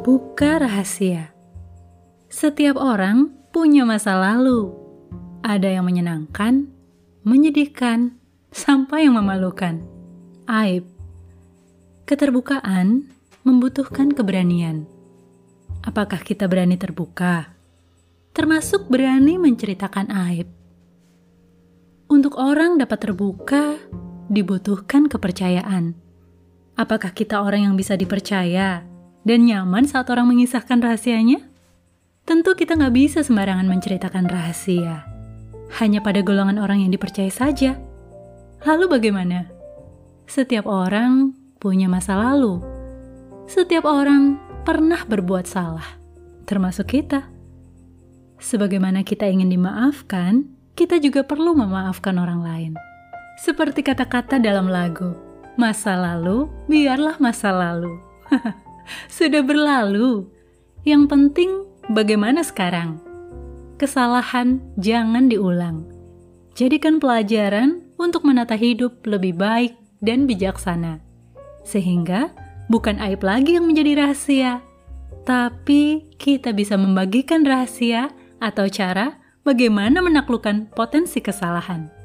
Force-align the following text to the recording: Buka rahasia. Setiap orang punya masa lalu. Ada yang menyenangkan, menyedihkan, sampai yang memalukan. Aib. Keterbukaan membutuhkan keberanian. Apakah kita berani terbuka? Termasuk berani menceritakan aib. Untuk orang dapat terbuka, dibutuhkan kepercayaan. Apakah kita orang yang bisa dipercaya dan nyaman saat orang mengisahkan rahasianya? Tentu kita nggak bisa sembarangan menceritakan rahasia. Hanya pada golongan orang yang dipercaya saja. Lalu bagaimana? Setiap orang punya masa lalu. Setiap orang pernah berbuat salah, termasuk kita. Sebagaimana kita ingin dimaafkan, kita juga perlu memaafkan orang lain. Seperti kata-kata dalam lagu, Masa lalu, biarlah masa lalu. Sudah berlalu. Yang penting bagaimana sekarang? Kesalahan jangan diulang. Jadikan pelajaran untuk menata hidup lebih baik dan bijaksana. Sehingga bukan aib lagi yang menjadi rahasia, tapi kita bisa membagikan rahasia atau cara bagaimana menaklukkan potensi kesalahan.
Buka 0.00 0.56
rahasia. 0.56 1.28
Setiap 2.32 2.80
orang 2.80 3.36
punya 3.52 3.84
masa 3.84 4.16
lalu. 4.16 4.72
Ada 5.44 5.76
yang 5.76 5.84
menyenangkan, 5.84 6.72
menyedihkan, 7.20 8.16
sampai 8.48 9.04
yang 9.04 9.20
memalukan. 9.20 9.84
Aib. 10.48 10.88
Keterbukaan 12.08 13.12
membutuhkan 13.44 14.16
keberanian. 14.16 14.88
Apakah 15.84 16.24
kita 16.24 16.48
berani 16.48 16.80
terbuka? 16.80 17.52
Termasuk 18.32 18.88
berani 18.88 19.36
menceritakan 19.36 20.08
aib. 20.32 20.48
Untuk 22.08 22.40
orang 22.40 22.80
dapat 22.80 23.04
terbuka, 23.04 23.76
dibutuhkan 24.32 25.12
kepercayaan. 25.12 25.92
Apakah 26.80 27.12
kita 27.12 27.44
orang 27.44 27.68
yang 27.68 27.76
bisa 27.76 28.00
dipercaya 28.00 28.88
dan 29.26 29.44
nyaman 29.44 29.84
saat 29.84 30.08
orang 30.08 30.28
mengisahkan 30.30 30.80
rahasianya? 30.80 31.44
Tentu 32.24 32.54
kita 32.54 32.78
nggak 32.78 32.94
bisa 32.94 33.18
sembarangan 33.26 33.66
menceritakan 33.66 34.30
rahasia. 34.30 35.04
Hanya 35.82 36.02
pada 36.02 36.22
golongan 36.22 36.62
orang 36.62 36.84
yang 36.84 36.90
dipercaya 36.94 37.30
saja. 37.30 37.78
Lalu 38.62 38.86
bagaimana? 38.86 39.48
Setiap 40.30 40.68
orang 40.68 41.34
punya 41.58 41.90
masa 41.90 42.14
lalu. 42.16 42.62
Setiap 43.50 43.82
orang 43.88 44.38
pernah 44.62 45.02
berbuat 45.02 45.48
salah, 45.48 45.98
termasuk 46.46 46.94
kita. 46.94 47.26
Sebagaimana 48.38 49.02
kita 49.02 49.26
ingin 49.26 49.50
dimaafkan, 49.50 50.46
kita 50.78 51.02
juga 51.02 51.26
perlu 51.26 51.52
memaafkan 51.58 52.14
orang 52.16 52.40
lain. 52.40 52.72
Seperti 53.42 53.82
kata-kata 53.82 54.38
dalam 54.38 54.70
lagu, 54.70 55.12
Masa 55.58 55.92
lalu, 55.98 56.48
biarlah 56.70 57.18
masa 57.18 57.50
lalu. 57.50 58.00
Sudah 59.12 59.44
berlalu. 59.44 60.26
Yang 60.82 61.02
penting 61.12 61.50
bagaimana 61.92 62.40
sekarang? 62.40 63.02
Kesalahan 63.76 64.60
jangan 64.76 65.28
diulang. 65.28 65.88
Jadikan 66.56 67.00
pelajaran 67.00 67.84
untuk 67.96 68.24
menata 68.24 68.56
hidup 68.56 69.04
lebih 69.04 69.36
baik 69.36 69.76
dan 70.04 70.24
bijaksana. 70.24 71.00
Sehingga 71.64 72.32
bukan 72.72 73.00
aib 73.00 73.20
lagi 73.24 73.56
yang 73.56 73.68
menjadi 73.68 74.04
rahasia, 74.04 74.64
tapi 75.28 76.08
kita 76.16 76.56
bisa 76.56 76.80
membagikan 76.80 77.44
rahasia 77.44 78.12
atau 78.40 78.68
cara 78.72 79.20
bagaimana 79.44 80.00
menaklukkan 80.00 80.72
potensi 80.72 81.20
kesalahan. 81.20 81.99